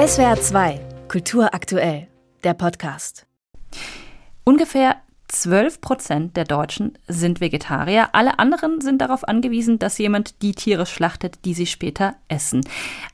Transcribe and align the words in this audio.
SWR 0.00 0.40
2, 0.40 0.80
Kultur 1.08 1.52
aktuell, 1.52 2.08
der 2.42 2.54
Podcast. 2.54 3.26
Ungefähr 4.44 4.96
12 5.28 5.80
Prozent 5.82 6.36
der 6.36 6.44
Deutschen 6.44 6.98
sind 7.06 7.40
Vegetarier. 7.40 8.08
Alle 8.12 8.38
anderen 8.38 8.80
sind 8.80 9.00
darauf 9.00 9.28
angewiesen, 9.28 9.78
dass 9.78 9.98
jemand 9.98 10.42
die 10.42 10.52
Tiere 10.52 10.86
schlachtet, 10.86 11.44
die 11.44 11.52
sie 11.52 11.66
später 11.66 12.16
essen. 12.28 12.62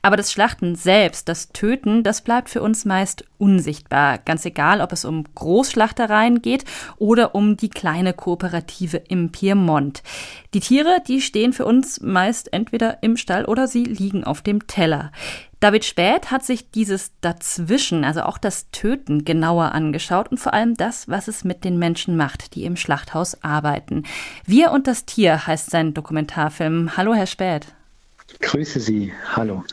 Aber 0.01 0.15
das 0.15 0.31
Schlachten 0.31 0.75
selbst, 0.75 1.27
das 1.27 1.49
Töten, 1.49 2.03
das 2.03 2.21
bleibt 2.21 2.49
für 2.49 2.61
uns 2.61 2.85
meist 2.85 3.25
unsichtbar. 3.37 4.17
Ganz 4.19 4.45
egal, 4.45 4.79
ob 4.79 4.93
es 4.93 5.03
um 5.03 5.25
Großschlachtereien 5.35 6.41
geht 6.41 6.63
oder 6.97 7.35
um 7.35 7.57
die 7.57 7.69
kleine 7.69 8.13
Kooperative 8.13 8.97
im 8.97 9.31
Piemont. 9.31 10.03
Die 10.53 10.61
Tiere, 10.61 11.03
die 11.05 11.21
stehen 11.21 11.53
für 11.53 11.65
uns 11.65 12.01
meist 12.01 12.51
entweder 12.53 13.03
im 13.03 13.17
Stall 13.17 13.45
oder 13.45 13.67
sie 13.67 13.83
liegen 13.83 14.23
auf 14.23 14.41
dem 14.41 14.65
Teller. 14.67 15.11
David 15.59 15.85
Späth 15.85 16.29
hat 16.29 16.45
sich 16.45 16.69
dieses 16.69 17.11
Dazwischen, 17.19 18.03
also 18.03 18.21
auch 18.21 18.37
das 18.37 18.69
Töten, 18.71 19.25
genauer 19.25 19.71
angeschaut 19.71 20.29
und 20.29 20.37
vor 20.37 20.53
allem 20.53 20.75
das, 20.75 21.07
was 21.07 21.27
es 21.27 21.43
mit 21.43 21.63
den 21.63 21.79
Menschen 21.79 22.15
macht, 22.15 22.53
die 22.53 22.63
im 22.63 22.75
Schlachthaus 22.75 23.43
arbeiten. 23.43 24.03
Wir 24.45 24.71
und 24.71 24.85
das 24.85 25.05
Tier 25.05 25.47
heißt 25.47 25.71
sein 25.71 25.95
Dokumentarfilm. 25.95 26.95
Hallo, 26.95 27.15
Herr 27.15 27.25
Späth. 27.25 27.67
Grüße 28.39 28.79
Sie. 28.79 29.11
Hallo. 29.35 29.63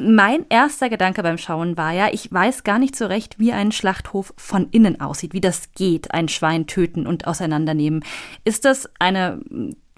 Mein 0.00 0.46
erster 0.48 0.88
Gedanke 0.88 1.24
beim 1.24 1.38
Schauen 1.38 1.76
war 1.76 1.92
ja, 1.92 2.08
ich 2.12 2.32
weiß 2.32 2.62
gar 2.62 2.78
nicht 2.78 2.94
so 2.94 3.06
recht, 3.06 3.40
wie 3.40 3.52
ein 3.52 3.72
Schlachthof 3.72 4.32
von 4.36 4.68
innen 4.70 5.00
aussieht, 5.00 5.34
wie 5.34 5.40
das 5.40 5.72
geht, 5.72 6.14
ein 6.14 6.28
Schwein 6.28 6.68
töten 6.68 7.04
und 7.06 7.26
auseinandernehmen. 7.26 8.04
Ist 8.44 8.64
das 8.64 8.88
eine 9.00 9.40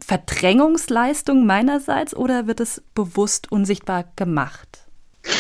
Verdrängungsleistung 0.05 1.47
meinerseits 1.47 2.15
oder 2.15 2.47
wird 2.47 2.61
es 2.61 2.83
bewusst 2.95 3.51
unsichtbar 3.53 4.05
gemacht? 4.17 4.81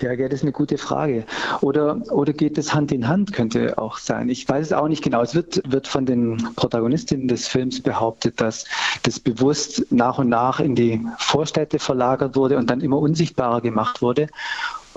Ja, 0.00 0.14
das 0.14 0.34
ist 0.34 0.42
eine 0.42 0.52
gute 0.52 0.76
Frage. 0.76 1.24
Oder, 1.62 2.02
oder 2.10 2.34
geht 2.34 2.58
es 2.58 2.74
Hand 2.74 2.92
in 2.92 3.08
Hand, 3.08 3.32
könnte 3.32 3.78
auch 3.78 3.96
sein. 3.96 4.28
Ich 4.28 4.46
weiß 4.46 4.66
es 4.66 4.72
auch 4.74 4.88
nicht 4.88 5.02
genau. 5.02 5.22
Es 5.22 5.34
wird, 5.34 5.62
wird 5.66 5.88
von 5.88 6.04
den 6.04 6.36
Protagonistinnen 6.54 7.28
des 7.28 7.48
Films 7.48 7.80
behauptet, 7.80 8.40
dass 8.40 8.66
das 9.04 9.18
bewusst 9.18 9.86
nach 9.90 10.18
und 10.18 10.28
nach 10.28 10.60
in 10.60 10.74
die 10.74 11.04
Vorstädte 11.18 11.78
verlagert 11.78 12.36
wurde 12.36 12.58
und 12.58 12.68
dann 12.68 12.82
immer 12.82 12.98
unsichtbarer 12.98 13.62
gemacht 13.62 14.02
wurde. 14.02 14.28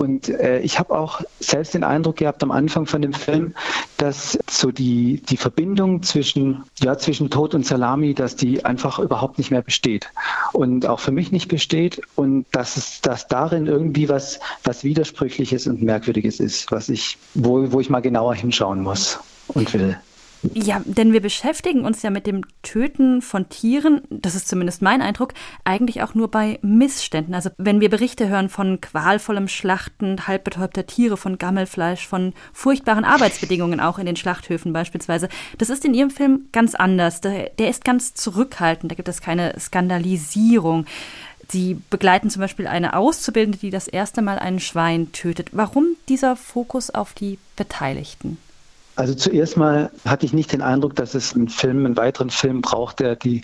Und 0.00 0.30
äh, 0.30 0.60
ich 0.60 0.78
habe 0.78 0.98
auch 0.98 1.20
selbst 1.40 1.74
den 1.74 1.84
Eindruck 1.84 2.16
gehabt 2.16 2.42
am 2.42 2.50
Anfang 2.50 2.86
von 2.86 3.02
dem 3.02 3.12
Film, 3.12 3.54
dass 3.98 4.38
so 4.48 4.70
die, 4.70 5.20
die 5.28 5.36
Verbindung 5.36 6.02
zwischen, 6.02 6.64
ja, 6.82 6.96
zwischen 6.96 7.28
Tod 7.28 7.54
und 7.54 7.66
Salami, 7.66 8.14
dass 8.14 8.34
die 8.34 8.64
einfach 8.64 8.98
überhaupt 8.98 9.36
nicht 9.36 9.50
mehr 9.50 9.60
besteht. 9.60 10.08
Und 10.54 10.86
auch 10.86 11.00
für 11.00 11.12
mich 11.12 11.32
nicht 11.32 11.48
besteht 11.48 12.00
und 12.16 12.46
dass 12.52 12.78
es, 12.78 13.02
dass 13.02 13.28
darin 13.28 13.66
irgendwie 13.66 14.08
was, 14.08 14.40
was 14.64 14.84
Widersprüchliches 14.84 15.66
und 15.66 15.82
Merkwürdiges 15.82 16.40
ist, 16.40 16.72
was 16.72 16.88
ich, 16.88 17.18
wo, 17.34 17.70
wo 17.70 17.78
ich 17.78 17.90
mal 17.90 18.00
genauer 18.00 18.34
hinschauen 18.34 18.80
muss 18.80 19.18
und 19.48 19.74
will. 19.74 19.98
Ja, 20.42 20.80
denn 20.86 21.12
wir 21.12 21.20
beschäftigen 21.20 21.84
uns 21.84 22.02
ja 22.02 22.08
mit 22.08 22.26
dem 22.26 22.46
Töten 22.62 23.20
von 23.20 23.50
Tieren, 23.50 24.00
das 24.08 24.34
ist 24.34 24.48
zumindest 24.48 24.80
mein 24.80 25.02
Eindruck, 25.02 25.34
eigentlich 25.64 26.02
auch 26.02 26.14
nur 26.14 26.30
bei 26.30 26.58
Missständen. 26.62 27.34
Also 27.34 27.50
wenn 27.58 27.80
wir 27.80 27.90
Berichte 27.90 28.28
hören 28.28 28.48
von 28.48 28.80
qualvollem 28.80 29.48
Schlachten 29.48 30.26
halbbetäubter 30.26 30.86
Tiere, 30.86 31.18
von 31.18 31.36
Gammelfleisch, 31.36 32.06
von 32.06 32.32
furchtbaren 32.54 33.04
Arbeitsbedingungen 33.04 33.80
auch 33.80 33.98
in 33.98 34.06
den 34.06 34.16
Schlachthöfen 34.16 34.72
beispielsweise, 34.72 35.28
das 35.58 35.68
ist 35.68 35.84
in 35.84 35.92
Ihrem 35.92 36.10
Film 36.10 36.46
ganz 36.52 36.74
anders. 36.74 37.20
Der, 37.20 37.50
der 37.50 37.68
ist 37.68 37.84
ganz 37.84 38.14
zurückhaltend, 38.14 38.90
da 38.90 38.96
gibt 38.96 39.08
es 39.08 39.20
keine 39.20 39.54
Skandalisierung. 39.60 40.86
Sie 41.48 41.76
begleiten 41.90 42.30
zum 42.30 42.40
Beispiel 42.40 42.66
eine 42.66 42.94
Auszubildende, 42.96 43.58
die 43.58 43.70
das 43.70 43.88
erste 43.88 44.22
Mal 44.22 44.38
ein 44.38 44.58
Schwein 44.58 45.12
tötet. 45.12 45.48
Warum 45.52 45.96
dieser 46.08 46.36
Fokus 46.36 46.88
auf 46.88 47.12
die 47.12 47.38
Beteiligten? 47.56 48.38
Also 49.00 49.14
zuerst 49.14 49.56
mal 49.56 49.90
hatte 50.04 50.26
ich 50.26 50.34
nicht 50.34 50.52
den 50.52 50.60
Eindruck, 50.60 50.94
dass 50.94 51.14
es 51.14 51.34
einen 51.34 51.48
Film, 51.48 51.86
einen 51.86 51.96
weiteren 51.96 52.28
Film 52.28 52.60
braucht, 52.60 53.00
der 53.00 53.16
die 53.16 53.40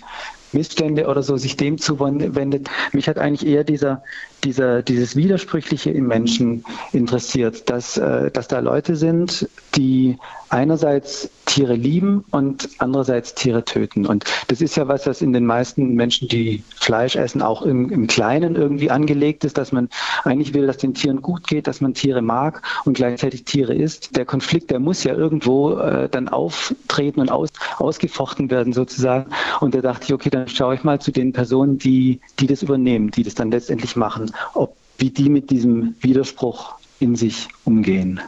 Missstände 0.51 1.07
oder 1.07 1.23
so 1.23 1.35
sich 1.35 1.57
dem 1.57 1.79
zuwendet. 1.79 2.69
Mich 2.91 3.09
hat 3.09 3.17
eigentlich 3.17 3.49
eher 3.49 3.63
dieser, 3.63 4.03
dieser, 4.43 4.83
dieses 4.83 5.15
Widersprüchliche 5.15 5.89
im 5.89 6.05
Menschen 6.05 6.63
interessiert, 6.93 7.71
dass, 7.71 7.97
äh, 7.97 8.29
dass 8.29 8.47
da 8.47 8.59
Leute 8.59 8.95
sind, 8.95 9.49
die 9.73 10.19
einerseits 10.49 11.31
Tiere 11.57 11.73
lieben 11.73 12.23
und 12.29 12.69
andererseits 12.77 13.33
Tiere 13.33 13.65
töten. 13.65 14.05
Und 14.05 14.25
das 14.47 14.61
ist 14.61 14.77
ja 14.77 14.87
was, 14.87 15.07
was 15.07 15.23
in 15.23 15.33
den 15.33 15.47
meisten 15.47 15.95
Menschen, 15.95 16.27
die 16.27 16.61
Fleisch 16.75 17.15
essen, 17.15 17.41
auch 17.41 17.63
im, 17.63 17.89
im 17.89 18.05
Kleinen 18.05 18.55
irgendwie 18.55 18.91
angelegt 18.91 19.43
ist, 19.43 19.57
dass 19.57 19.71
man 19.71 19.89
eigentlich 20.23 20.53
will, 20.53 20.67
dass 20.67 20.77
den 20.77 20.93
Tieren 20.93 21.23
gut 21.23 21.47
geht, 21.47 21.65
dass 21.65 21.81
man 21.81 21.95
Tiere 21.95 22.21
mag 22.21 22.61
und 22.85 22.93
gleichzeitig 22.93 23.45
Tiere 23.45 23.73
isst. 23.73 24.15
Der 24.15 24.23
Konflikt, 24.23 24.69
der 24.69 24.79
muss 24.79 25.03
ja 25.03 25.15
irgendwo 25.15 25.79
äh, 25.79 26.07
dann 26.09 26.29
auftreten 26.29 27.21
und 27.21 27.31
aus, 27.31 27.49
ausgefochten 27.79 28.51
werden 28.51 28.71
sozusagen. 28.71 29.31
Und 29.59 29.73
da 29.73 29.81
dachte 29.81 30.05
ich, 30.05 30.13
okay, 30.13 30.29
dann 30.29 30.47
schaue 30.47 30.75
ich 30.75 30.83
mal 30.83 31.01
zu 31.01 31.11
den 31.11 31.33
Personen, 31.33 31.79
die, 31.79 32.21
die 32.39 32.45
das 32.45 32.61
übernehmen, 32.61 33.09
die 33.09 33.23
das 33.23 33.33
dann 33.33 33.49
letztendlich 33.49 33.95
machen, 33.95 34.31
ob 34.53 34.77
wie 34.99 35.09
die 35.09 35.29
mit 35.29 35.49
diesem 35.49 35.95
Widerspruch 36.01 36.75
in 36.99 37.15
sich 37.15 37.47
umgehen. 37.65 38.19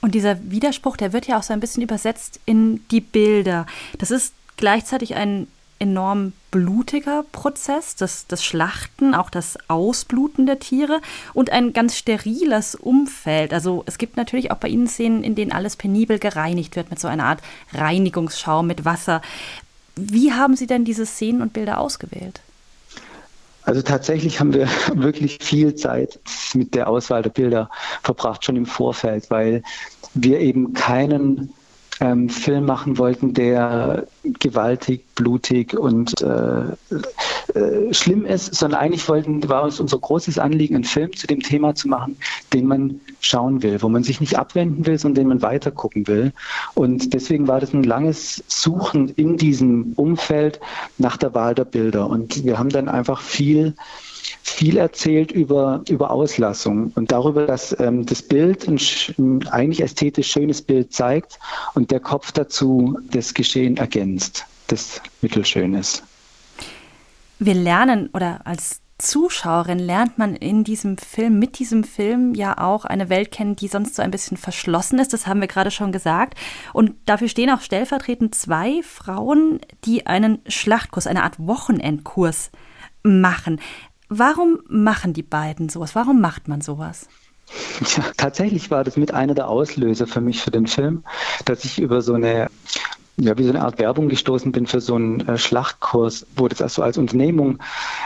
Und 0.00 0.14
dieser 0.14 0.38
Widerspruch, 0.50 0.96
der 0.96 1.12
wird 1.12 1.26
ja 1.26 1.38
auch 1.38 1.42
so 1.42 1.52
ein 1.52 1.60
bisschen 1.60 1.82
übersetzt 1.82 2.40
in 2.46 2.86
die 2.88 3.00
Bilder. 3.00 3.66
Das 3.98 4.10
ist 4.10 4.32
gleichzeitig 4.56 5.14
ein 5.14 5.48
enorm 5.80 6.32
blutiger 6.50 7.24
Prozess, 7.30 7.94
das, 7.94 8.26
das 8.26 8.44
Schlachten, 8.44 9.14
auch 9.14 9.30
das 9.30 9.58
Ausbluten 9.68 10.46
der 10.46 10.58
Tiere 10.58 11.00
und 11.34 11.50
ein 11.50 11.72
ganz 11.72 11.96
steriles 11.96 12.74
Umfeld. 12.74 13.52
Also 13.52 13.84
es 13.86 13.98
gibt 13.98 14.16
natürlich 14.16 14.50
auch 14.50 14.56
bei 14.56 14.68
Ihnen 14.68 14.88
Szenen, 14.88 15.22
in 15.22 15.34
denen 15.34 15.52
alles 15.52 15.76
penibel 15.76 16.18
gereinigt 16.18 16.74
wird 16.74 16.90
mit 16.90 16.98
so 16.98 17.06
einer 17.06 17.24
Art 17.24 17.40
Reinigungsschaum 17.72 18.66
mit 18.66 18.84
Wasser. 18.84 19.22
Wie 19.94 20.32
haben 20.32 20.56
Sie 20.56 20.66
denn 20.66 20.84
diese 20.84 21.06
Szenen 21.06 21.42
und 21.42 21.52
Bilder 21.52 21.78
ausgewählt? 21.78 22.40
Also 23.68 23.82
tatsächlich 23.82 24.40
haben 24.40 24.54
wir 24.54 24.66
wirklich 24.94 25.36
viel 25.42 25.74
Zeit 25.74 26.18
mit 26.54 26.74
der 26.74 26.88
Auswahl 26.88 27.22
der 27.22 27.28
Bilder 27.28 27.68
verbracht, 28.02 28.42
schon 28.42 28.56
im 28.56 28.64
Vorfeld, 28.64 29.30
weil 29.30 29.62
wir 30.14 30.40
eben 30.40 30.72
keinen 30.72 31.52
ähm, 32.00 32.30
Film 32.30 32.64
machen 32.64 32.96
wollten, 32.96 33.34
der 33.34 34.06
gewaltig, 34.22 35.04
blutig 35.14 35.76
und 35.76 36.22
äh, 36.22 36.62
äh, 37.54 37.92
schlimm 37.92 38.24
ist, 38.24 38.54
sondern 38.54 38.80
eigentlich 38.80 39.08
wollten, 39.08 39.48
war 39.48 39.62
uns 39.62 39.80
unser 39.80 39.98
großes 39.98 40.38
Anliegen, 40.38 40.74
einen 40.74 40.84
Film 40.84 41.14
zu 41.14 41.26
dem 41.26 41.40
Thema 41.40 41.74
zu 41.74 41.88
machen, 41.88 42.16
den 42.52 42.66
man 42.66 43.00
schauen 43.20 43.62
will, 43.62 43.80
wo 43.82 43.88
man 43.88 44.02
sich 44.02 44.20
nicht 44.20 44.38
abwenden 44.38 44.86
will, 44.86 44.98
sondern 44.98 45.22
den 45.22 45.28
man 45.28 45.42
weiter 45.42 45.70
gucken 45.70 46.06
will. 46.06 46.32
Und 46.74 47.14
deswegen 47.14 47.48
war 47.48 47.60
das 47.60 47.72
ein 47.72 47.84
langes 47.84 48.42
Suchen 48.48 49.08
in 49.10 49.36
diesem 49.36 49.92
Umfeld 49.96 50.60
nach 50.98 51.16
der 51.16 51.34
Wahl 51.34 51.54
der 51.54 51.64
Bilder. 51.64 52.08
Und 52.08 52.44
wir 52.44 52.58
haben 52.58 52.70
dann 52.70 52.88
einfach 52.88 53.20
viel 53.20 53.74
viel 54.42 54.76
erzählt 54.76 55.32
über, 55.32 55.82
über 55.88 56.10
Auslassung 56.10 56.92
und 56.94 57.12
darüber, 57.12 57.46
dass 57.46 57.78
ähm, 57.80 58.06
das 58.06 58.22
Bild 58.22 58.66
ein, 58.68 58.78
ein, 59.18 59.46
eigentlich 59.48 59.82
ästhetisch 59.82 60.30
schönes 60.30 60.62
Bild 60.62 60.92
zeigt 60.92 61.38
und 61.74 61.90
der 61.90 62.00
Kopf 62.00 62.32
dazu 62.32 62.98
das 63.10 63.34
Geschehen 63.34 63.76
ergänzt, 63.76 64.44
das 64.66 65.00
Mittelschönes. 65.22 66.02
Wir 67.38 67.54
lernen 67.54 68.10
oder 68.12 68.46
als 68.46 68.80
Zuschauerin 68.98 69.78
lernt 69.78 70.18
man 70.18 70.34
in 70.34 70.64
diesem 70.64 70.98
Film, 70.98 71.38
mit 71.38 71.60
diesem 71.60 71.84
Film 71.84 72.34
ja 72.34 72.58
auch 72.58 72.84
eine 72.84 73.08
Welt 73.08 73.30
kennen, 73.30 73.54
die 73.54 73.68
sonst 73.68 73.94
so 73.94 74.02
ein 74.02 74.10
bisschen 74.10 74.36
verschlossen 74.36 74.98
ist. 74.98 75.12
Das 75.12 75.28
haben 75.28 75.40
wir 75.40 75.46
gerade 75.46 75.70
schon 75.70 75.92
gesagt. 75.92 76.36
Und 76.72 76.94
dafür 77.06 77.28
stehen 77.28 77.50
auch 77.50 77.60
stellvertretend 77.60 78.34
zwei 78.34 78.82
Frauen, 78.82 79.60
die 79.84 80.06
einen 80.06 80.40
Schlachtkurs, 80.48 81.06
eine 81.06 81.22
Art 81.22 81.38
Wochenendkurs 81.38 82.50
machen. 83.04 83.60
Warum 84.08 84.58
machen 84.68 85.12
die 85.12 85.22
beiden 85.22 85.68
sowas? 85.68 85.94
Warum 85.94 86.20
macht 86.20 86.48
man 86.48 86.60
sowas? 86.60 87.06
Ja, 87.96 88.04
tatsächlich 88.16 88.70
war 88.70 88.84
das 88.84 88.96
mit 88.96 89.14
einer 89.14 89.34
der 89.34 89.48
Auslöser 89.48 90.06
für 90.06 90.20
mich 90.20 90.42
für 90.42 90.50
den 90.50 90.66
Film, 90.66 91.04
dass 91.44 91.64
ich 91.64 91.78
über 91.78 92.02
so 92.02 92.14
eine 92.14 92.48
ja, 93.20 93.36
wie 93.36 93.42
so 93.42 93.50
eine 93.50 93.62
Art 93.62 93.78
Werbung 93.80 94.08
gestoßen 94.08 94.52
bin 94.52 94.66
für 94.66 94.80
so 94.80 94.94
einen 94.94 95.26
äh, 95.26 95.36
Schlachtkurs, 95.36 96.24
wo 96.36 96.46
das 96.46 96.62
also 96.62 96.82
als 96.82 96.98
Unternehmung, 96.98 97.58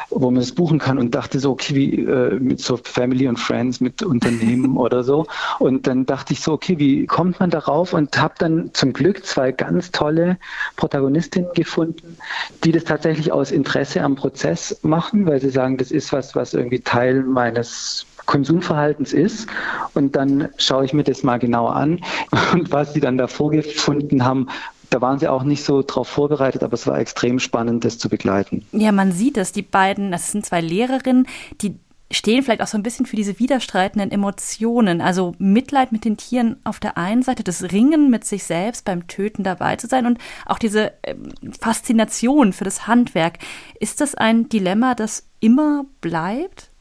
wo 0.08 0.30
man 0.30 0.40
das 0.40 0.52
buchen 0.52 0.78
kann 0.78 0.98
und 0.98 1.14
dachte 1.14 1.38
so, 1.38 1.50
okay, 1.50 1.74
wie 1.74 2.04
äh, 2.04 2.38
mit 2.38 2.60
so 2.60 2.78
Family 2.78 3.28
und 3.28 3.38
Friends, 3.38 3.80
mit 3.80 4.02
Unternehmen 4.02 4.76
oder 4.78 5.04
so. 5.04 5.26
Und 5.58 5.86
dann 5.86 6.06
dachte 6.06 6.32
ich 6.32 6.40
so, 6.40 6.52
okay, 6.52 6.78
wie 6.78 7.06
kommt 7.06 7.40
man 7.40 7.50
darauf? 7.50 7.92
Und 7.92 8.18
habe 8.18 8.34
dann 8.38 8.70
zum 8.72 8.94
Glück 8.94 9.26
zwei 9.26 9.52
ganz 9.52 9.90
tolle 9.90 10.38
Protagonistinnen 10.76 11.50
gefunden, 11.52 12.16
die 12.64 12.72
das 12.72 12.84
tatsächlich 12.84 13.32
aus 13.32 13.50
Interesse 13.50 14.02
am 14.02 14.16
Prozess 14.16 14.78
machen, 14.82 15.26
weil 15.26 15.42
sie 15.42 15.50
sagen, 15.50 15.76
das 15.76 15.90
ist 15.90 16.12
was, 16.14 16.34
was 16.34 16.54
irgendwie 16.54 16.80
Teil 16.80 17.22
meines 17.22 18.06
Konsumverhaltens 18.24 19.12
ist. 19.12 19.46
Und 19.92 20.16
dann 20.16 20.48
schaue 20.56 20.86
ich 20.86 20.94
mir 20.94 21.04
das 21.04 21.22
mal 21.22 21.38
genauer 21.38 21.76
an. 21.76 22.00
Und 22.54 22.72
was 22.72 22.94
sie 22.94 23.00
dann 23.00 23.18
da 23.18 23.26
vorgefunden 23.26 24.24
haben, 24.24 24.48
da 24.92 25.00
waren 25.00 25.18
sie 25.18 25.28
auch 25.28 25.42
nicht 25.42 25.64
so 25.64 25.82
drauf 25.82 26.08
vorbereitet, 26.08 26.62
aber 26.62 26.74
es 26.74 26.86
war 26.86 26.98
extrem 26.98 27.38
spannend, 27.38 27.84
das 27.84 27.98
zu 27.98 28.08
begleiten. 28.08 28.64
Ja, 28.72 28.92
man 28.92 29.12
sieht 29.12 29.36
es, 29.36 29.52
die 29.52 29.62
beiden, 29.62 30.12
das 30.12 30.32
sind 30.32 30.44
zwei 30.44 30.60
Lehrerinnen, 30.60 31.26
die 31.60 31.76
stehen 32.10 32.42
vielleicht 32.42 32.60
auch 32.60 32.66
so 32.66 32.76
ein 32.76 32.82
bisschen 32.82 33.06
für 33.06 33.16
diese 33.16 33.38
widerstreitenden 33.38 34.10
Emotionen. 34.10 35.00
Also 35.00 35.34
Mitleid 35.38 35.92
mit 35.92 36.04
den 36.04 36.16
Tieren 36.16 36.56
auf 36.64 36.78
der 36.78 36.98
einen 36.98 37.22
Seite, 37.22 37.42
das 37.42 37.72
Ringen 37.72 38.10
mit 38.10 38.24
sich 38.24 38.44
selbst 38.44 38.84
beim 38.84 39.06
Töten 39.06 39.42
dabei 39.42 39.76
zu 39.76 39.86
sein 39.86 40.06
und 40.06 40.18
auch 40.46 40.58
diese 40.58 40.92
ähm, 41.04 41.32
Faszination 41.58 42.52
für 42.52 42.64
das 42.64 42.86
Handwerk. 42.86 43.38
Ist 43.80 44.00
das 44.00 44.14
ein 44.14 44.48
Dilemma, 44.48 44.94
das 44.94 45.26
immer 45.40 45.86
bleibt? 46.02 46.71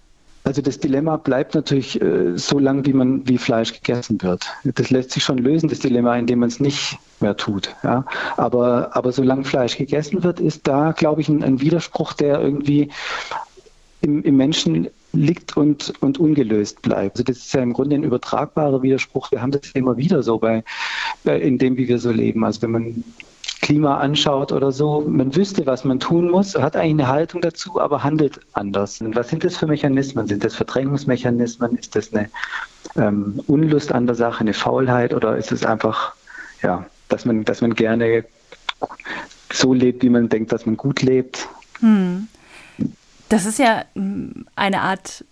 Also 0.44 0.62
das 0.62 0.80
Dilemma 0.80 1.18
bleibt 1.18 1.54
natürlich 1.54 2.02
äh, 2.02 2.36
so 2.36 2.58
lange, 2.58 2.86
wie 2.86 2.94
man 2.94 3.28
wie 3.28 3.38
Fleisch 3.38 3.74
gegessen 3.74 4.22
wird. 4.22 4.46
Das 4.64 4.90
lässt 4.90 5.12
sich 5.12 5.24
schon 5.24 5.38
lösen, 5.38 5.70
das 5.70 5.80
Dilemma, 5.80 6.18
indem 6.18 6.40
man 6.40 6.50
es 6.50 6.60
nicht 6.60 6.98
mehr 7.20 7.38
tut. 7.38 7.76
Ja? 7.84 8.06
Aber, 8.38 8.96
aber 8.96 9.12
solange 9.12 9.44
Fleisch 9.44 9.78
gegessen 9.78 10.24
wird, 10.24 10.40
ist 10.40 10.68
da, 10.68 10.94
glaube 10.94 11.22
ich, 11.22 11.30
ein, 11.30 11.44
ein 11.44 11.62
Widerspruch, 11.62 12.14
der 12.14 12.42
irgendwie 12.42 12.90
im, 14.02 14.24
im 14.24 14.36
Menschen 14.36 14.90
liegt 15.14 15.58
und, 15.58 15.94
und 16.02 16.20
ungelöst 16.20 16.82
bleibt. 16.82 17.18
Also 17.18 17.24
das 17.24 17.38
ist 17.38 17.54
ja 17.54 17.62
im 17.62 17.74
Grunde 17.74 17.96
ein 17.96 18.04
übertragbarer 18.04 18.82
Widerspruch. 18.82 19.32
Wir 19.32 19.42
haben 19.42 19.52
das 19.52 19.72
immer 19.74 19.98
wieder 19.98 20.24
so 20.24 20.40
bei, 20.40 20.64
bei 21.24 21.40
in 21.40 21.58
dem, 21.58 21.78
wie 21.78 21.88
wir 21.88 22.00
so 22.00 22.12
leben. 22.12 22.44
Also 22.44 22.62
wenn 22.64 22.72
man 22.72 23.04
Klima 23.62 24.00
anschaut 24.00 24.52
oder 24.52 24.72
so, 24.72 25.02
man 25.02 25.36
wüsste, 25.36 25.66
was 25.68 25.84
man 25.84 26.00
tun 26.00 26.32
muss, 26.32 26.56
hat 26.56 26.76
eigentlich 26.76 27.06
eine 27.06 27.08
Haltung 27.08 27.42
dazu, 27.42 27.80
aber 27.80 28.04
handelt 28.04 28.40
anders. 28.54 29.00
Und 29.02 29.16
was 29.16 29.30
sind 29.30 29.44
das 29.44 29.58
für 29.58 29.68
Mechanismen? 29.68 30.28
Sind 30.28 30.44
das 30.44 30.56
Verdrängungsmechanismen? 30.56 31.78
Ist 31.78 31.96
das 31.96 32.12
eine 32.12 32.30
ähm, 32.96 33.40
Unlust 33.48 33.92
an 33.92 34.08
der 34.08 34.16
Sache, 34.16 34.42
eine 34.42 34.54
Faulheit 34.54 35.14
oder 35.14 35.38
ist 35.38 35.52
es 35.52 35.64
einfach, 35.64 36.16
ja, 36.64 36.86
dass 37.08 37.26
man, 37.26 37.46
dass 37.46 37.62
man 37.62 37.76
gerne 37.76 38.26
so 39.54 39.74
lebt, 39.74 40.02
wie 40.02 40.10
man 40.10 40.28
denkt, 40.28 40.52
dass 40.52 40.66
man 40.66 40.76
gut 40.76 41.04
lebt? 41.04 41.48
Hm. 41.82 42.28
Das 43.30 43.46
ist 43.46 43.60
ja 43.60 43.86
hm, 43.94 44.48
eine 44.56 44.82
Art, 44.82 45.24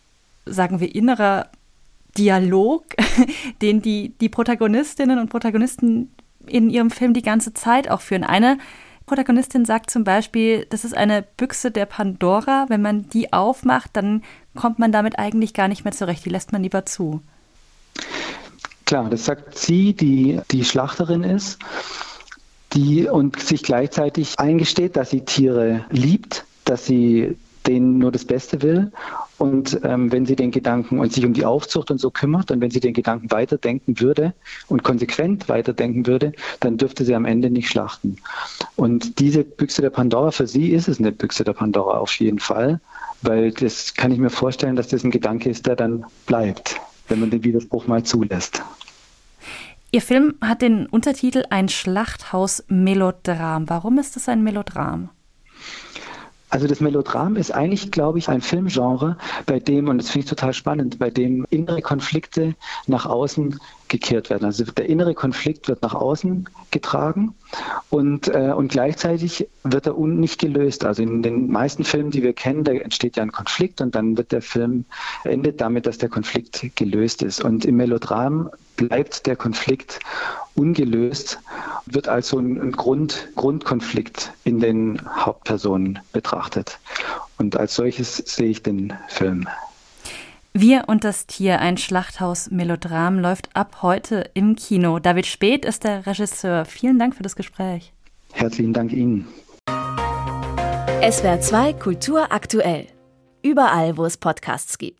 sagen 0.45 0.79
wir, 0.79 0.93
innerer 0.93 1.47
Dialog, 2.15 2.85
den 3.61 3.81
die, 3.81 4.13
die 4.21 4.29
Protagonistinnen 4.29 5.17
und 5.17 5.29
Protagonisten 5.29 6.11
in 6.49 6.69
ihrem 6.69 6.91
Film 6.91 7.13
die 7.13 7.21
ganze 7.21 7.53
Zeit 7.53 7.89
auch 7.89 8.01
führen. 8.01 8.23
Eine 8.23 8.57
Protagonistin 9.05 9.65
sagt 9.65 9.89
zum 9.89 10.03
Beispiel, 10.03 10.67
das 10.69 10.85
ist 10.85 10.95
eine 10.95 11.23
Büchse 11.37 11.71
der 11.71 11.87
Pandora. 11.87 12.65
Wenn 12.69 12.81
man 12.81 13.09
die 13.09 13.33
aufmacht, 13.33 13.91
dann 13.93 14.23
kommt 14.55 14.77
man 14.77 14.91
damit 14.91 15.17
eigentlich 15.17 15.53
gar 15.53 15.67
nicht 15.67 15.83
mehr 15.83 15.93
zurecht. 15.93 16.25
Die 16.25 16.29
lässt 16.29 16.51
man 16.51 16.61
lieber 16.61 16.85
zu. 16.85 17.21
Klar, 18.85 19.09
das 19.09 19.25
sagt 19.25 19.57
sie, 19.57 19.93
die 19.93 20.41
die 20.51 20.63
Schlachterin 20.63 21.23
ist, 21.23 21.59
die 22.73 23.07
und 23.07 23.39
sich 23.39 23.63
gleichzeitig 23.63 24.39
eingesteht, 24.39 24.95
dass 24.95 25.09
sie 25.09 25.21
Tiere 25.21 25.85
liebt, 25.89 26.45
dass 26.65 26.85
sie 26.85 27.35
denen 27.65 27.97
nur 27.99 28.11
das 28.11 28.25
Beste 28.25 28.61
will. 28.61 28.91
Und 29.39 29.79
ähm, 29.83 30.11
wenn 30.11 30.25
sie 30.25 30.35
den 30.35 30.51
Gedanken 30.51 30.99
und 30.99 31.13
sich 31.13 31.25
um 31.25 31.33
die 31.33 31.45
Aufzucht 31.45 31.89
und 31.91 31.97
so 31.97 32.11
kümmert 32.11 32.51
und 32.51 32.59
wenn 32.59 32.71
sie 32.71 32.81
den 32.81 32.93
Gedanken 32.93 33.31
weiterdenken 33.31 33.99
würde 33.99 34.33
und 34.67 34.83
konsequent 34.83 35.47
weiterdenken 35.47 36.05
würde, 36.05 36.33
dann 36.59 36.77
dürfte 36.77 37.05
sie 37.05 37.15
am 37.15 37.23
Ende 37.23 37.49
nicht 37.49 37.69
schlachten. 37.69 38.17
Und 38.75 39.19
diese 39.19 39.45
Büchse 39.45 39.81
der 39.81 39.91
Pandora, 39.91 40.31
für 40.31 40.45
sie 40.45 40.71
ist 40.71 40.89
es 40.89 40.99
eine 40.99 41.13
Büchse 41.13 41.45
der 41.45 41.53
Pandora 41.53 41.99
auf 41.99 42.13
jeden 42.19 42.39
Fall, 42.39 42.81
weil 43.21 43.51
das 43.51 43.93
kann 43.93 44.11
ich 44.11 44.19
mir 44.19 44.29
vorstellen, 44.29 44.75
dass 44.75 44.89
das 44.89 45.05
ein 45.05 45.11
Gedanke 45.11 45.49
ist, 45.49 45.65
der 45.65 45.77
dann 45.77 46.05
bleibt, 46.25 46.75
wenn 47.07 47.21
man 47.21 47.29
den 47.29 47.43
Widerspruch 47.43 47.87
mal 47.87 48.03
zulässt. 48.03 48.61
Ihr 49.91 50.01
Film 50.01 50.35
hat 50.41 50.61
den 50.61 50.85
Untertitel 50.85 51.45
Ein 51.49 51.69
Schlachthaus-Melodram. 51.69 53.69
Warum 53.69 53.97
ist 53.97 54.17
das 54.17 54.29
ein 54.29 54.43
Melodram? 54.43 55.09
Also 56.49 56.67
das 56.67 56.79
Melodram 56.79 57.35
ist 57.35 57.51
eigentlich, 57.51 57.91
glaube 57.91 58.17
ich, 58.17 58.27
ein 58.27 58.41
Filmgenre, 58.41 59.17
bei 59.45 59.59
dem, 59.59 59.87
und 59.87 59.99
das 59.99 60.09
finde 60.09 60.25
ich 60.25 60.29
total 60.29 60.53
spannend, 60.53 60.97
bei 60.97 61.09
dem 61.09 61.45
innere 61.49 61.81
Konflikte 61.81 62.55
nach 62.87 63.05
außen 63.05 63.59
gekehrt 63.87 64.29
werden. 64.29 64.45
Also 64.45 64.63
der 64.63 64.87
innere 64.87 65.13
Konflikt 65.13 65.67
wird 65.67 65.81
nach 65.81 65.93
außen 65.93 66.47
getragen 66.71 67.35
und, 67.89 68.27
äh, 68.27 68.53
und 68.55 68.71
gleichzeitig 68.71 69.47
wird 69.63 69.87
er 69.87 69.93
nicht 69.97 70.39
gelöst. 70.39 70.85
Also 70.85 71.03
in 71.03 71.21
den 71.21 71.51
meisten 71.51 71.83
Filmen, 71.83 72.11
die 72.11 72.23
wir 72.23 72.33
kennen, 72.33 72.63
da 72.63 72.71
entsteht 72.71 73.17
ja 73.17 73.23
ein 73.23 73.31
Konflikt 73.31 73.81
und 73.81 73.95
dann 73.95 74.17
wird 74.17 74.31
der 74.31 74.41
Film 74.41 74.85
endet 75.23 75.61
damit, 75.61 75.85
dass 75.85 75.97
der 75.97 76.09
Konflikt 76.09 76.75
gelöst 76.75 77.21
ist. 77.23 77.43
Und 77.43 77.65
im 77.65 77.75
Melodram 77.75 78.49
bleibt 78.75 79.25
der 79.25 79.35
Konflikt 79.35 79.99
ungelöst, 80.55 81.39
wird 81.85 82.07
also 82.07 82.39
ein, 82.39 82.59
ein 82.61 82.71
Grund, 82.71 83.29
Grundkonflikt 83.35 84.33
in 84.43 84.59
den 84.59 85.01
Hauptpersonen 85.07 85.99
betrachtet. 86.11 86.79
Und 87.37 87.57
als 87.57 87.75
solches 87.75 88.17
sehe 88.17 88.49
ich 88.49 88.63
den 88.63 88.93
Film. 89.07 89.47
Wir 90.53 90.85
und 90.87 91.03
das 91.03 91.27
Tier, 91.27 91.59
ein 91.59 91.77
Schlachthaus-Melodram, 91.77 93.19
läuft 93.19 93.55
ab 93.55 93.77
heute 93.81 94.29
im 94.33 94.55
Kino. 94.55 94.99
David 94.99 95.27
Speth 95.27 95.63
ist 95.63 95.83
der 95.83 96.07
Regisseur. 96.07 96.65
Vielen 96.65 96.97
Dank 96.97 97.15
für 97.15 97.23
das 97.23 97.35
Gespräch. 97.35 97.93
Herzlichen 98.31 98.73
Dank 98.73 98.91
Ihnen. 98.91 99.27
SWR 101.01 101.39
2 101.39 101.73
Kultur 101.73 102.31
aktuell. 102.31 102.87
Überall, 103.41 103.95
wo 103.95 104.05
es 104.05 104.17
Podcasts 104.17 104.77
gibt. 104.77 104.97